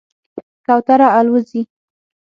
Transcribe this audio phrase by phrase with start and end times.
[0.65, 1.61] کوتره الوځي.